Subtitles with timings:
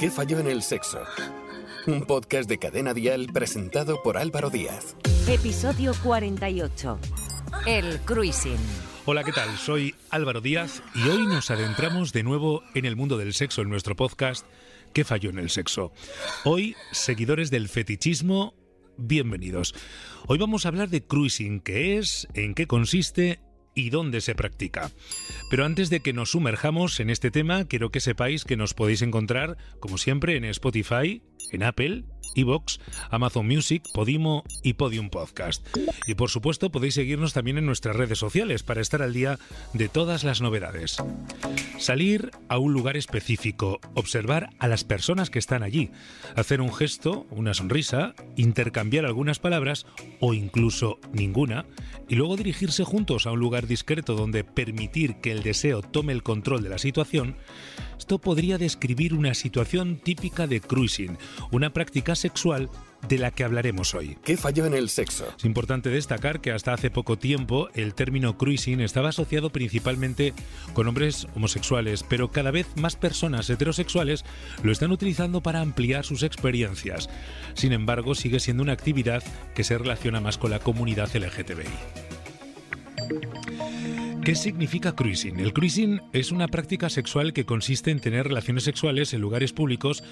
[0.00, 1.02] ¿Qué falló en el sexo?
[1.86, 4.96] Un podcast de Cadena Dial presentado por Álvaro Díaz.
[5.28, 6.98] Episodio 48.
[7.66, 8.56] El cruising.
[9.04, 9.54] Hola, ¿qué tal?
[9.58, 13.68] Soy Álvaro Díaz y hoy nos adentramos de nuevo en el mundo del sexo en
[13.68, 14.46] nuestro podcast
[14.94, 15.92] ¿Qué falló en el sexo?
[16.44, 18.54] Hoy, seguidores del fetichismo,
[18.96, 19.74] bienvenidos.
[20.28, 23.38] Hoy vamos a hablar de cruising, qué es, en qué consiste
[23.74, 24.90] y dónde se practica.
[25.50, 29.02] Pero antes de que nos sumerjamos en este tema, quiero que sepáis que nos podéis
[29.02, 35.66] encontrar, como siempre, en Spotify, en Apple, Evox, Amazon Music, Podimo y Podium Podcast.
[36.06, 39.38] Y por supuesto podéis seguirnos también en nuestras redes sociales para estar al día
[39.72, 40.96] de todas las novedades.
[41.78, 45.90] Salir a un lugar específico, observar a las personas que están allí,
[46.36, 49.86] hacer un gesto, una sonrisa, intercambiar algunas palabras
[50.20, 51.64] o incluso ninguna,
[52.08, 56.22] y luego dirigirse juntos a un lugar discreto donde permitir que el deseo tome el
[56.22, 57.36] control de la situación,
[57.98, 61.18] esto podría describir una situación típica de cruising,
[61.52, 62.68] una práctica sexual
[63.08, 64.16] de la que hablaremos hoy.
[64.24, 65.26] ¿Qué falló en el sexo?
[65.38, 70.34] Es importante destacar que hasta hace poco tiempo el término cruising estaba asociado principalmente
[70.74, 74.24] con hombres homosexuales, pero cada vez más personas heterosexuales
[74.62, 77.08] lo están utilizando para ampliar sus experiencias.
[77.54, 79.22] Sin embargo, sigue siendo una actividad
[79.54, 81.64] que se relaciona más con la comunidad LGTBI.
[84.24, 85.40] ¿Qué significa cruising?
[85.40, 90.04] El cruising es una práctica sexual que consiste en tener relaciones sexuales en lugares públicos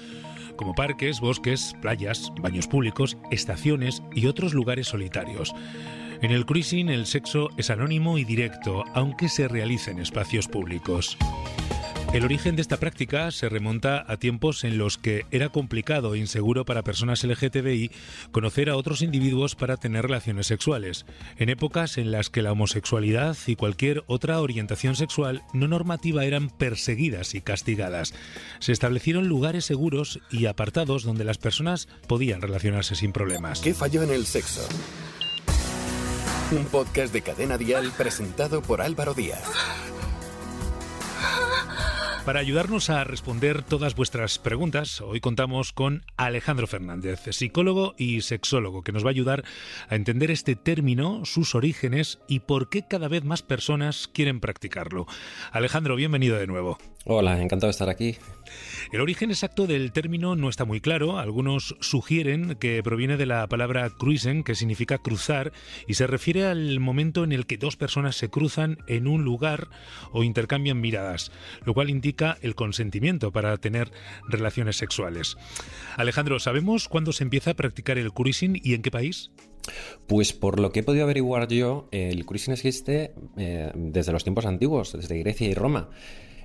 [0.59, 5.55] como parques, bosques, playas, baños públicos, estaciones y otros lugares solitarios.
[6.21, 11.17] En el cruising el sexo es anónimo y directo, aunque se realice en espacios públicos.
[12.11, 16.17] El origen de esta práctica se remonta a tiempos en los que era complicado e
[16.17, 17.91] inseguro para personas LGTBI
[18.31, 21.05] conocer a otros individuos para tener relaciones sexuales,
[21.37, 26.49] en épocas en las que la homosexualidad y cualquier otra orientación sexual no normativa eran
[26.49, 28.15] perseguidas y castigadas.
[28.57, 33.59] Se establecieron lugares seguros y apartados donde las personas podían relacionarse sin problemas.
[33.61, 34.67] ¿Qué falló en el sexo?
[36.51, 39.43] Un podcast de Cadena Dial presentado por Álvaro Díaz.
[42.25, 48.83] Para ayudarnos a responder todas vuestras preguntas, hoy contamos con Alejandro Fernández, psicólogo y sexólogo,
[48.83, 49.43] que nos va a ayudar
[49.87, 55.07] a entender este término, sus orígenes y por qué cada vez más personas quieren practicarlo.
[55.51, 56.77] Alejandro, bienvenido de nuevo.
[57.11, 58.17] Hola, encantado de estar aquí.
[58.91, 61.17] El origen exacto del término no está muy claro.
[61.17, 65.51] Algunos sugieren que proviene de la palabra cruisen, que significa cruzar,
[65.87, 69.69] y se refiere al momento en el que dos personas se cruzan en un lugar
[70.11, 71.31] o intercambian miradas,
[71.65, 73.91] lo cual indica el consentimiento para tener
[74.27, 75.35] relaciones sexuales.
[75.97, 79.31] Alejandro, ¿sabemos cuándo se empieza a practicar el cruising y en qué país?
[80.05, 84.45] Pues por lo que he podido averiguar yo, el cruising existe eh, desde los tiempos
[84.45, 85.89] antiguos, desde Grecia y Roma.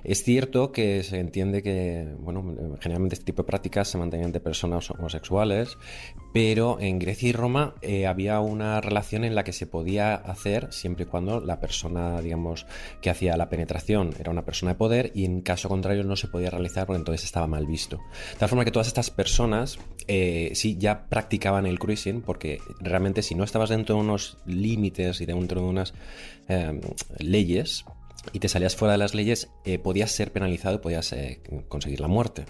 [0.05, 4.39] Es cierto que se entiende que, bueno, generalmente este tipo de prácticas se mantenían de
[4.39, 5.79] personas homosexuales,
[6.31, 10.71] pero en Grecia y Roma eh, había una relación en la que se podía hacer
[10.71, 12.67] siempre y cuando la persona, digamos,
[13.01, 16.27] que hacía la penetración era una persona de poder y en caso contrario no se
[16.27, 17.97] podía realizar porque entonces estaba mal visto.
[18.33, 23.23] De tal forma que todas estas personas eh, sí ya practicaban el cruising porque realmente
[23.23, 25.93] si no estabas dentro de unos límites y dentro de unas
[26.47, 26.79] eh,
[27.17, 27.85] leyes,
[28.33, 32.07] y te salías fuera de las leyes, eh, podías ser penalizado podías eh, conseguir la
[32.07, 32.45] muerte.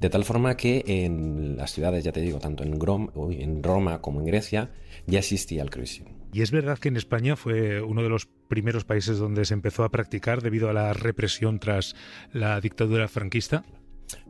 [0.00, 4.00] De tal forma que en las ciudades, ya te digo, tanto en, Grom, en Roma
[4.00, 4.70] como en Grecia,
[5.06, 6.22] ya existía el cruising.
[6.32, 9.84] ¿Y es verdad que en España fue uno de los primeros países donde se empezó
[9.84, 11.94] a practicar debido a la represión tras
[12.32, 13.64] la dictadura franquista?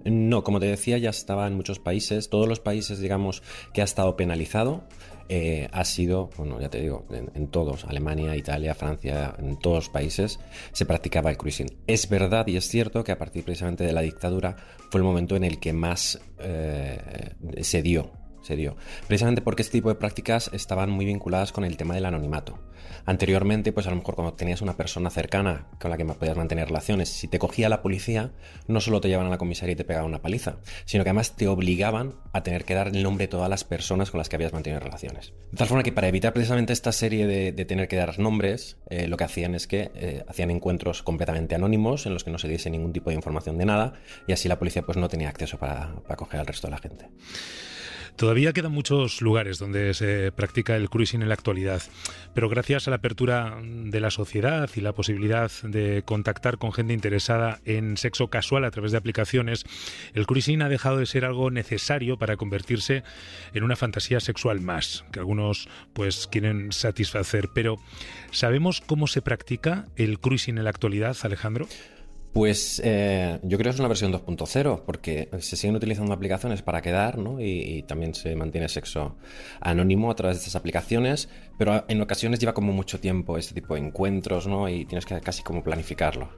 [0.04, 2.28] No, como te decía, ya estaba en muchos países.
[2.28, 4.84] Todos los países, digamos, que ha estado penalizado
[5.28, 9.88] eh, ha sido, bueno, ya te digo, en, todos, Alemania, Italia, Francia, en todos los
[9.88, 10.38] países
[10.72, 11.68] se practicaba el cruising.
[11.86, 14.56] Es verdad y es cierto que a partir precisamente de la dictadura
[14.90, 18.10] fue el momento en el que más eh, se dio
[18.42, 18.76] se dio.
[19.06, 22.58] Precisamente porque este tipo de prácticas estaban muy vinculadas con el tema del anonimato.
[23.04, 26.68] Anteriormente, pues a lo mejor cuando tenías una persona cercana con la que podías mantener
[26.68, 28.32] relaciones, si te cogía la policía,
[28.68, 31.36] no solo te llevaban a la comisaría y te pegaban una paliza, sino que además
[31.36, 34.36] te obligaban a tener que dar el nombre de todas las personas con las que
[34.36, 35.32] habías mantenido relaciones.
[35.50, 39.06] De tal forma que para evitar precisamente esta serie de, tener que dar nombres, eh,
[39.06, 42.48] lo que hacían es que eh, hacían encuentros completamente anónimos en los que no se
[42.48, 43.94] diese ningún tipo de información de nada
[44.26, 47.08] y así la policía pues no tenía acceso para coger al resto de la gente.
[48.16, 51.82] Todavía quedan muchos lugares donde se practica el cruising en la actualidad,
[52.34, 56.92] pero gracias a la apertura de la sociedad y la posibilidad de contactar con gente
[56.92, 59.64] interesada en sexo casual a través de aplicaciones,
[60.14, 63.02] el cruising ha dejado de ser algo necesario para convertirse
[63.54, 67.48] en una fantasía sexual más, que algunos pues quieren satisfacer.
[67.52, 67.78] Pero
[68.30, 71.66] ¿sabemos cómo se practica el cruising en la actualidad, Alejandro?
[72.32, 76.80] Pues eh, yo creo que es una versión 2.0, porque se siguen utilizando aplicaciones para
[76.80, 77.38] quedar, ¿no?
[77.40, 79.16] Y, también se mantiene sexo
[79.60, 83.74] anónimo a través de estas aplicaciones, pero en ocasiones lleva como mucho tiempo este tipo
[83.74, 84.68] de encuentros, ¿no?
[84.68, 86.30] Y tienes que casi como planificarlo.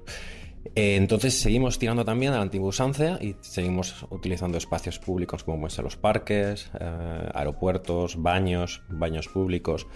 [0.75, 5.59] Eh, entonces seguimos tirando también a la antigua usancia y seguimos utilizando espacios públicos como
[5.59, 9.87] pueden ser los parques, eh, aeropuertos, baños, baños públicos.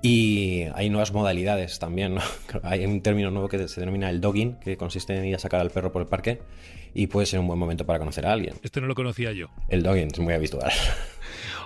[0.00, 2.16] Y hay nuevas modalidades también,
[2.62, 5.60] Hay un término nuevo que se denomina el dogging, que consiste en ir a sacar
[5.60, 6.40] al perro por el parque
[6.94, 8.54] y puede ser un buen momento para conocer a alguien.
[8.62, 9.48] Esto no lo conocía yo.
[9.68, 10.72] El dogging es muy habitual.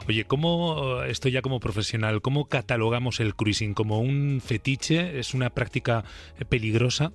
[0.09, 3.75] Oye, ¿cómo, esto ya como profesional, cómo catalogamos el cruising?
[3.75, 5.19] ¿Como un fetiche?
[5.19, 6.05] ¿Es una práctica
[6.49, 7.13] peligrosa?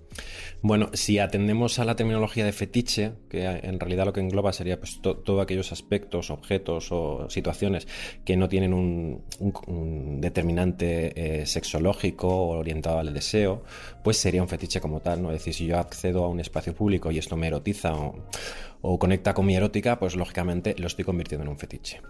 [0.61, 4.77] Bueno, si atendemos a la terminología de fetiche, que en realidad lo que engloba sería
[4.77, 7.87] pues, todos aquellos aspectos, objetos o situaciones
[8.25, 9.23] que no tienen un,
[10.19, 13.63] determinante eh, sexológico o orientado al deseo,
[14.03, 15.29] pues sería un fetiche como tal, ¿no?
[15.31, 18.25] Es decir, si yo accedo a un espacio público y esto me erotiza o,
[18.81, 22.01] o conecta con mi erótica, pues lógicamente lo estoy convirtiendo en un fetiche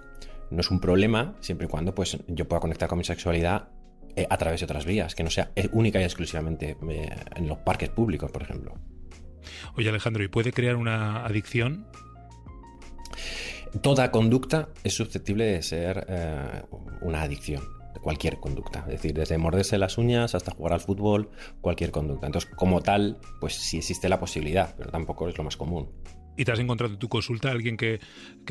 [0.51, 3.69] no es un problema siempre y cuando pues, yo pueda conectar con mi sexualidad
[4.15, 7.47] eh, a través de otras vías, que no sea eh, única y exclusivamente eh, en
[7.47, 8.75] los parques públicos, por ejemplo.
[9.75, 11.87] Oye Alejandro, ¿y puede crear una adicción?
[13.81, 16.05] Toda conducta es susceptible de ser
[16.99, 18.79] una adicción cualquier conducta.
[18.79, 21.29] Es decir, desde morderse las uñas hasta jugar al fútbol,
[21.61, 22.27] cualquier conducta.
[22.27, 25.89] Entonces, como tal, pues sí existe la posibilidad, pero tampoco es lo más común
[26.37, 27.99] y te has encontrado en tu consulta a alguien que,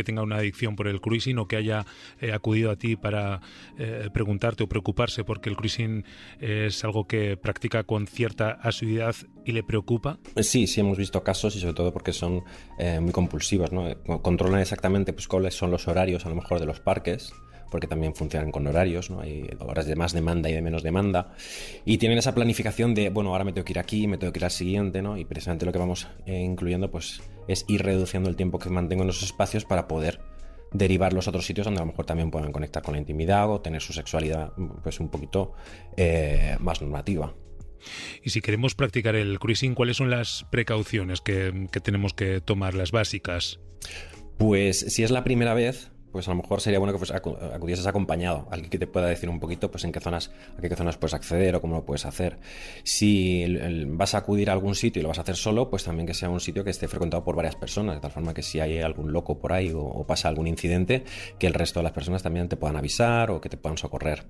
[0.05, 1.85] tenga una adicción por el cruising o que haya
[2.21, 3.41] eh, acudido a ti para
[3.79, 6.05] eh, preguntarte o preocuparse porque el cruising
[6.41, 9.15] es algo que practica con cierta asiduidad
[9.45, 10.19] y le preocupa?
[10.37, 12.45] Sí, sí hemos visto casos y sobre todo porque son
[12.79, 13.95] eh, muy compulsivos, ¿no?
[14.23, 17.33] Controlan exactamente pues, cuáles son los horarios a lo mejor de los parques
[17.71, 19.21] porque también funcionan con horarios, ¿no?
[19.21, 21.33] Hay horas de más demanda y de menos demanda.
[21.85, 24.41] Y tienen esa planificación de, bueno, ahora me tengo que ir aquí, me tengo que
[24.41, 25.17] ir al siguiente, ¿no?
[25.17, 29.05] Y precisamente lo que vamos eh, incluyendo, pues, es ir reduciendo el tiempo que mantengo
[29.05, 30.21] en esos espacios para poder
[30.73, 33.61] derivar los otros sitios donde a lo mejor también puedan conectar con la intimidad o
[33.61, 34.53] tener su sexualidad,
[34.83, 35.53] pues, un poquito
[35.97, 37.35] eh, más normativa.
[38.23, 42.75] Y si queremos practicar el cruising, ¿cuáles son las precauciones que, que tenemos que tomar,
[42.75, 43.59] las básicas?
[44.37, 48.49] Pues si es la primera vez, pues a lo mejor sería bueno que acudieses acompañado,
[48.51, 51.15] alguien que te pueda decir un poquito pues en qué zonas, a qué zonas puedes
[51.15, 52.39] acceder o cómo lo puedes hacer.
[52.85, 53.47] Si
[53.89, 56.15] vas a acudir a algún sitio y lo vas a hacer solo, pues también que
[56.15, 58.81] sea un sitio que esté frecuentado por varias personas, de tal forma que si hay
[58.81, 61.05] algún loco por ahí o, pasa algún incidente,
[61.39, 64.25] que el resto de las personas también te puedan avisar o que te puedan socorrer.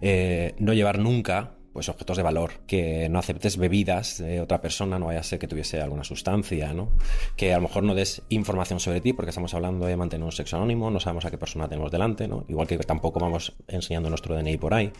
[0.00, 4.98] Eh, no llevar nunca pues objetos de valor, que no aceptes bebidas de otra persona,
[4.98, 6.90] no vaya a ser que tuviese alguna sustancia, ¿no?
[7.36, 10.32] Que a lo mejor no des información sobre ti, porque estamos hablando de mantener un
[10.32, 12.44] sexo anónimo, no sabemos a qué persona tenemos delante, ¿no?
[12.48, 14.92] Igual que tampoco vamos enseñando nuestro DNI por ahí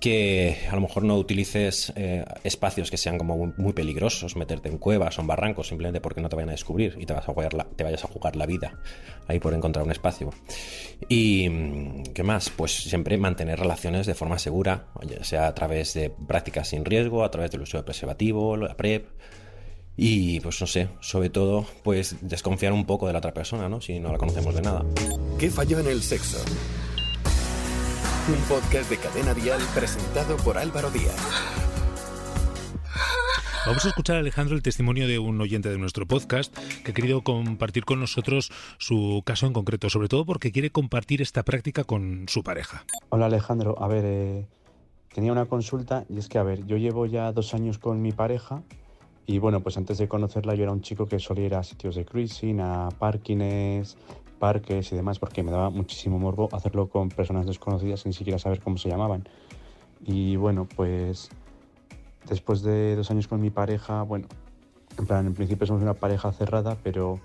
[0.00, 4.78] que a lo mejor no utilices eh, espacios que sean como muy, peligrosos, meterte en
[4.78, 7.32] cuevas o en barrancos simplemente porque no te vayan a descubrir y te, vas a
[7.32, 8.78] jugar la, te vayas a jugar la vida
[9.26, 10.30] ahí por encontrar un espacio.
[11.08, 14.86] Y mm, qué más, pues siempre mantener relaciones de forma segura,
[15.22, 19.08] sea a través de prácticas sin riesgo, a través del uso de preservativo, la PrEP.
[20.00, 23.80] Y pues no sé, sobre todo, pues desconfiar un poco de la otra persona, ¿no?
[23.80, 24.84] Si no la conocemos de nada.
[25.40, 26.38] ¿Qué falló en el sexo?
[28.28, 31.16] Un podcast de Cadena Dial presentado por Álvaro Díaz.
[33.64, 36.54] Vamos a escuchar, Alejandro, el testimonio de un oyente de nuestro podcast
[36.84, 41.22] que ha querido compartir con nosotros su caso en concreto, sobre todo porque quiere compartir
[41.22, 42.84] esta práctica con su pareja.
[43.08, 43.82] Hola, Alejandro.
[43.82, 44.46] A ver, eh,
[45.14, 48.12] tenía una consulta y es que, a ver, yo llevo ya dos años con mi
[48.12, 48.62] pareja
[49.24, 51.94] y bueno, pues antes de conocerla yo era un chico que solía ir a sitios
[51.94, 53.96] de cruising, a parkings,
[54.38, 58.60] parques y demás, porque me daba muchísimo morbo hacerlo con personas desconocidas sin siquiera saber
[58.60, 59.28] cómo se llamaban.
[60.04, 61.30] Y bueno, pues
[62.28, 64.26] después de dos años con mi pareja, bueno,
[64.98, 67.20] en plan, en principio somos una pareja cerrada, pero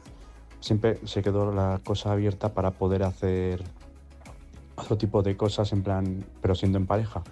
[0.59, 3.63] siempre se quedó la cosa abierta para poder hacer
[4.75, 7.23] otro tipo de cosas, en plan, pero siendo en pareja.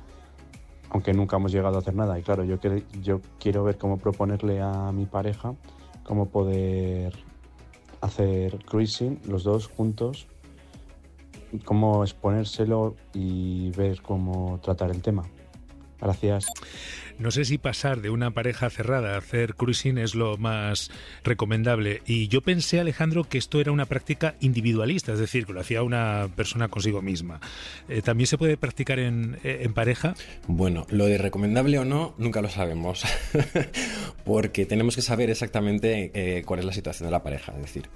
[0.89, 2.19] Aunque nunca hemos llegado a hacer nada.
[2.19, 2.57] Y claro, yo,
[3.01, 5.55] yo quiero ver cómo proponerle a mi pareja
[6.03, 7.13] cómo poder
[8.01, 10.27] hacer cruising los dos juntos,
[11.63, 15.23] cómo exponérselo y ver cómo tratar el tema.
[15.99, 16.45] Gracias.
[17.21, 20.89] No sé si pasar de una pareja cerrada a hacer cruising es lo más
[21.23, 22.01] recomendable.
[22.07, 25.83] Y yo pensé, Alejandro, que esto era una práctica individualista, es decir, que lo hacía
[25.83, 27.39] una persona consigo misma.
[27.89, 30.15] Eh, ¿También se puede practicar en, eh, en, pareja?
[30.47, 33.03] Bueno, lo de recomendable o no, nunca lo sabemos.
[34.25, 37.53] Porque tenemos que saber exactamente eh, cuál es la situación de la pareja.
[37.53, 37.89] Es decir,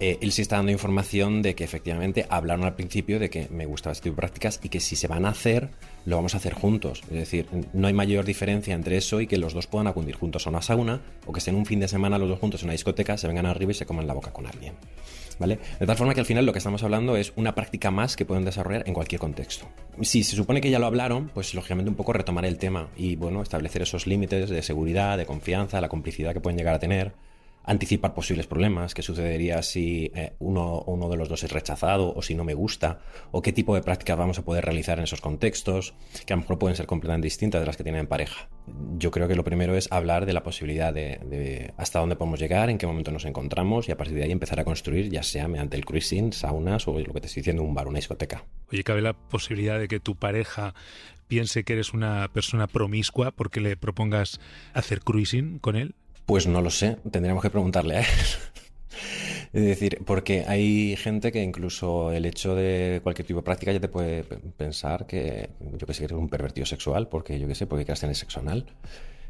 [0.00, 3.92] él sí está dando información de que efectivamente hablaron al principio de que me gustaba
[3.92, 5.68] este tipo de prácticas y que si se van a hacer,
[6.06, 7.02] lo vamos a hacer juntos.
[7.10, 10.46] Es decir, no hay mayor diferencia entre eso y que los dos puedan acudir juntos
[10.46, 12.72] a una sauna o que estén un fin de semana los dos juntos en una
[12.72, 14.74] discoteca, se vengan arriba y se coman la boca con alguien.
[15.38, 15.58] ¿Vale?
[15.78, 18.26] De tal forma que al final lo que estamos hablando es una práctica más que
[18.26, 19.66] pueden desarrollar en cualquier contexto.
[20.02, 23.16] Si se supone que ya lo hablaron, pues lógicamente un poco retomar el tema y
[23.16, 27.14] bueno, establecer esos límites de seguridad, de confianza, la complicidad que pueden llegar a tener
[27.64, 32.22] anticipar posibles problemas, qué sucedería si eh, uno, uno de los dos es rechazado o
[32.22, 33.00] si no me gusta,
[33.30, 35.94] o qué tipo de prácticas vamos a poder realizar en esos contextos,
[36.26, 38.48] que a lo mejor pueden ser completamente distintas de las que tienen en pareja.
[38.98, 42.70] Yo creo que lo primero es hablar de la posibilidad de, hasta dónde podemos llegar,
[42.70, 45.48] en qué momento nos encontramos y a partir de ahí empezar a construir, ya sea
[45.48, 48.44] mediante el cruising, saunas o lo que te estoy diciendo, un bar, una discoteca.
[48.72, 50.74] Oye, ¿cabe la posibilidad de que tu pareja
[51.28, 54.40] piense que eres una persona promiscua porque le propongas
[54.74, 55.94] hacer cruising con él?
[56.30, 58.06] Pues no lo sé, tendríamos que preguntarle a él.
[59.52, 63.80] Es decir, porque hay gente que incluso el hecho de cualquier tipo de práctica ya
[63.80, 67.56] te puede pensar que, yo que sé, que eres un pervertido sexual, porque yo que
[67.56, 68.64] sé, porque quieras tener sexo anal.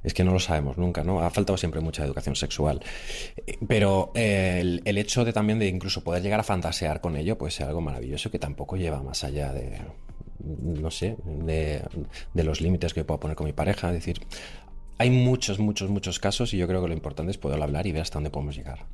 [0.05, 1.23] Es que no lo sabemos nunca, ¿no?
[1.23, 2.83] Ha faltado siempre mucha educación sexual.
[3.67, 7.51] Pero eh, el, hecho de también de incluso poder llegar a fantasear con ello, puede
[7.51, 9.79] ser algo maravilloso que tampoco lleva más allá de,
[10.45, 11.83] no sé, de,
[12.35, 13.89] de, los límites que puedo poner con mi pareja.
[13.89, 14.21] Es decir,
[15.01, 17.93] hay muchos, muchos, muchos casos y yo creo que lo importante es poder hablar y
[17.93, 18.85] ver hasta dónde podemos llegar.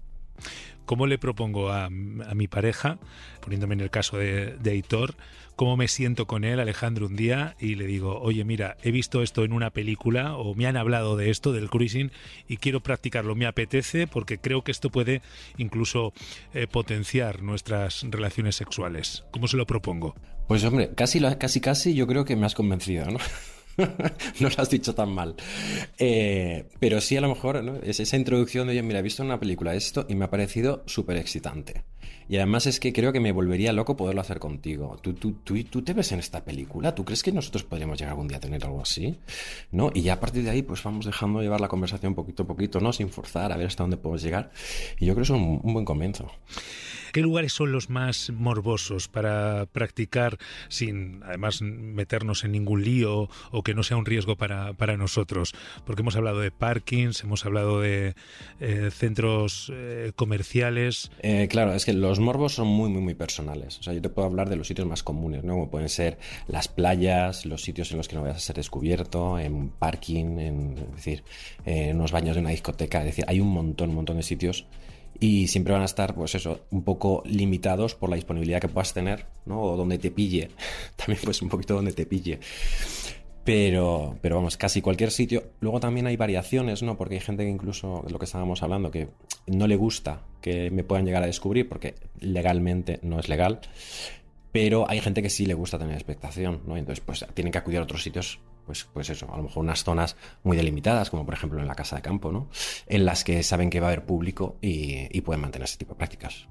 [0.84, 3.00] ¿Cómo le propongo a, mi pareja,
[3.40, 5.16] poniéndome en el caso de, de Hitor,
[5.56, 9.20] cómo me siento con él, Alejandro, un día y le digo, oye, mira, he visto
[9.20, 12.12] esto en una película o me han hablado de esto, del cruising,
[12.46, 15.22] y quiero practicarlo, me apetece porque creo que esto puede
[15.58, 16.12] incluso
[16.54, 19.24] eh, potenciar nuestras relaciones sexuales.
[19.32, 20.14] ¿Cómo se lo propongo?
[20.46, 23.18] Pues hombre, casi, casi, casi yo creo que me has convencido, ¿no?
[24.40, 25.34] no lo has dicho tan mal.
[25.98, 29.40] Eh, pero sí, a lo mejor, es esa introducción de, oye, mira, he visto una
[29.40, 31.84] película esto y me ha parecido súper excitante.
[32.28, 34.96] Y además es que creo que me volvería loco poderlo hacer contigo.
[35.00, 36.94] ¿Tú, tú, tú, tú te ves en esta película?
[36.94, 39.16] ¿Tú crees que nosotros podríamos llegar algún día a tener algo así?
[39.70, 39.90] ¿No?
[39.94, 42.80] Y ya a partir de ahí, pues vamos dejando llevar la conversación poquito a poquito,
[42.80, 42.92] ¿no?
[42.92, 44.50] Sin forzar, a ver hasta dónde podemos llegar.
[44.98, 46.28] Y yo creo que es un buen comienzo.
[47.16, 50.36] ¿Qué lugares son los más morbosos para practicar
[50.68, 55.54] sin, además, meternos en ningún lío o que no sea un riesgo para, para nosotros?
[55.86, 58.14] Porque hemos hablado de parkings, hemos hablado de
[58.60, 61.10] eh, centros eh, comerciales.
[61.20, 63.78] Eh, claro, es que los morbos son muy, muy, muy personales.
[63.78, 65.54] O sea, yo te puedo hablar de los sitios más comunes, ¿no?
[65.54, 66.18] Como pueden ser
[66.48, 70.78] las playas, los sitios en los que no vayas a ser descubierto, en parking, en,
[70.90, 71.24] es decir,
[71.64, 72.98] en unos baños de una discoteca.
[72.98, 74.66] Es decir, hay un montón, un montón de sitios
[75.20, 78.92] y siempre van a estar, pues eso, un poco limitados por la disponibilidad que puedas
[78.92, 79.60] tener, ¿no?
[79.62, 80.50] O donde te pille.
[80.96, 82.40] También, pues un poquito donde te pille.
[83.44, 85.52] Pero, pero vamos, casi cualquier sitio.
[85.60, 86.96] Luego también hay variaciones, ¿no?
[86.96, 89.08] Porque hay gente que incluso, lo que estábamos hablando, que
[89.46, 93.60] no le gusta que me puedan llegar a descubrir porque legalmente no es legal.
[94.50, 96.76] Pero hay gente que sí le gusta tener expectación, ¿no?
[96.76, 99.84] Entonces, pues tienen que acudir a otros sitios pues, pues eso, a lo mejor unas
[99.84, 102.48] zonas muy delimitadas, como por ejemplo en la casa de campo, ¿no?
[102.86, 105.98] En las que saben que va a haber público y, pueden mantener ese tipo de
[105.98, 106.46] prácticas.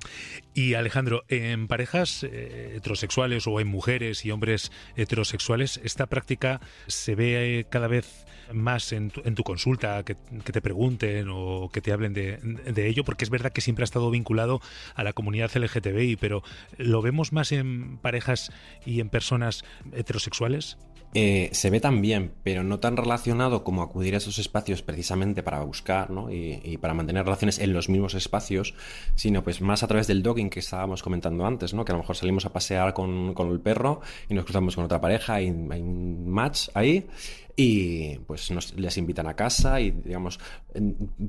[0.53, 7.15] Y Alejandro, en parejas eh, heterosexuales o en mujeres y hombres heterosexuales, esta práctica se
[7.15, 12.37] ve cada vez más en tu, consulta, que, te pregunten o que te hablen de,
[12.37, 14.61] de, ello, porque es verdad que siempre ha estado vinculado
[14.93, 16.43] a la comunidad LGTBI, pero
[16.77, 18.51] ¿lo vemos más en parejas
[18.85, 20.77] y en personas heterosexuales?
[21.17, 25.61] Eh, se ve también, pero no tan relacionado como acudir a esos espacios precisamente para
[25.61, 26.29] buscar ¿no?
[26.29, 28.73] y, para mantener relaciones en los mismos espacios,
[29.15, 31.85] sino pues más a través del dogging que estábamos comentando antes, ¿no?
[31.85, 34.83] que a lo mejor salimos a pasear con, con el perro y nos cruzamos con
[34.83, 37.07] otra pareja y hay un match ahí
[37.55, 40.41] y pues nos, les invitan a casa y digamos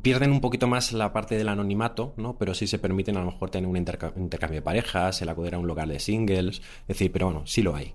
[0.02, 2.36] pierden un poquito más la parte del anonimato, ¿no?
[2.36, 5.60] Pero sí se permiten a lo mejor tener un intercambio de parejas, el acudir a
[5.60, 7.94] un lugar de singles, es decir, pero bueno, sí lo hay.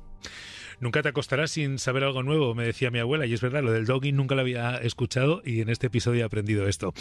[0.81, 3.71] Nunca te acostarás sin saber algo nuevo, me decía mi abuela, y es verdad, lo
[3.71, 6.93] del dogging nunca lo había escuchado y en este episodio he aprendido esto.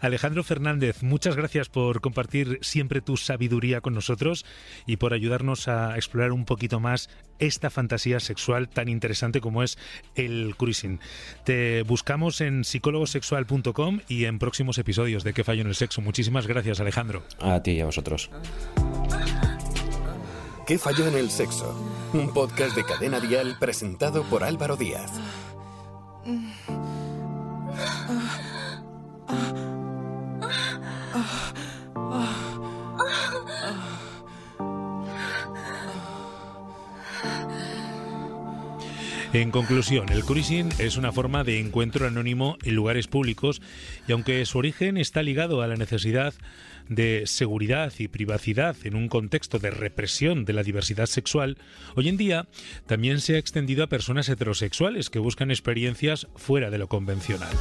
[0.00, 4.44] Alejandro Fernández, muchas gracias por compartir siempre tu sabiduría con nosotros
[4.86, 7.08] y por ayudarnos a explorar un poquito más
[7.38, 9.78] esta fantasía sexual tan interesante como es
[10.14, 11.00] el cruising.
[11.44, 16.02] Te buscamos en psicólogosexual.com y en próximos episodios de ¿Qué fallo en el sexo?
[16.02, 17.22] Muchísimas gracias, Alejandro.
[17.40, 18.30] A ti y a vosotros.
[20.66, 21.74] ¿Qué falló en el sexo?
[22.12, 25.10] Un podcast de cadena dial presentado por Álvaro Díaz.
[39.32, 43.62] En conclusión, el cruising es una forma de encuentro anónimo en lugares públicos
[44.06, 46.34] y aunque su origen está ligado a la necesidad
[46.94, 51.58] de seguridad y privacidad en un contexto de represión de la diversidad sexual,
[51.96, 52.48] hoy en día
[52.86, 57.52] también se ha extendido a personas heterosexuales que buscan experiencias fuera de lo convencional.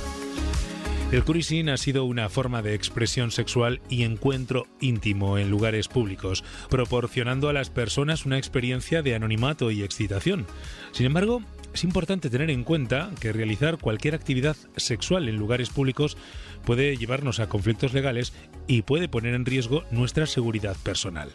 [1.11, 6.41] El cruising ha sido una forma de expresión sexual y encuentro íntimo en lugares públicos,
[6.69, 10.45] proporcionando a las personas una experiencia de anonimato y excitación.
[10.93, 11.41] Sin embargo,
[11.73, 16.17] es importante tener en cuenta que realizar cualquier actividad sexual en lugares públicos
[16.65, 18.33] puede llevarnos a conflictos legales
[18.67, 21.31] y puede poner en riesgo nuestra seguridad personal.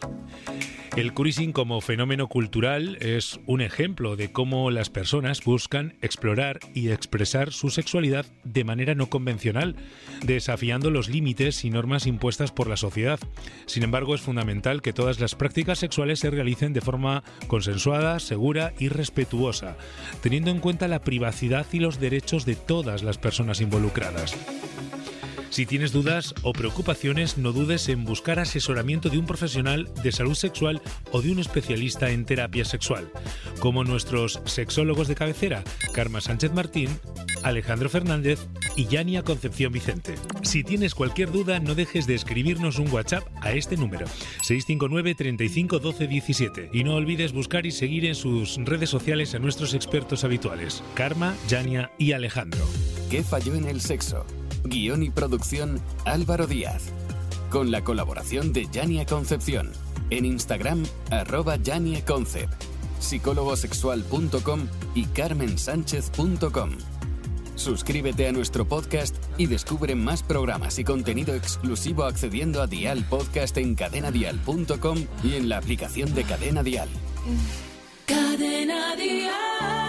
[0.96, 6.88] El cruising como fenómeno cultural es un ejemplo de cómo las personas buscan explorar y
[6.88, 9.76] expresar su sexualidad de manera no convencional,
[10.24, 13.20] desafiando los límites y normas impuestas por la sociedad.
[13.66, 18.72] Sin embargo, es fundamental que todas las prácticas sexuales se realicen de forma consensuada, segura
[18.78, 19.76] y respetuosa,
[20.22, 24.34] teniendo en cuenta la privacidad y los derechos de todas las personas involucradas.
[25.56, 30.34] Si tienes dudas o preocupaciones, no dudes en buscar asesoramiento de un profesional de salud
[30.34, 30.82] sexual
[31.12, 33.10] o de un especialista en terapia sexual,
[33.58, 36.90] como nuestros sexólogos de cabecera, Karma Sánchez Martín,
[37.42, 38.38] Alejandro Fernández
[38.76, 40.16] y Yania Concepción Vicente.
[40.42, 44.06] Si tienes cualquier duda, no dejes de escribirnos un WhatsApp a este número,
[44.42, 46.70] 659 35 12 17.
[46.74, 51.34] Y no olvides buscar y seguir en sus redes sociales a nuestros expertos habituales, Karma,
[51.48, 52.68] Yania y Alejandro.
[53.10, 54.26] ¿Qué falló en el sexo?
[54.66, 56.92] Guión y producción Álvaro Díaz.
[57.50, 59.72] Con la colaboración de Yania Concepción.
[60.10, 62.52] En Instagram, arroba Yania Concept,
[63.00, 66.70] psicólogosexual.com y carmensánchez.com.
[67.56, 73.56] Suscríbete a nuestro podcast y descubre más programas y contenido exclusivo accediendo a Dial Podcast
[73.56, 76.88] en cadenadial.com y en la aplicación de Cadena Dial.
[78.06, 79.85] Cadena Dial.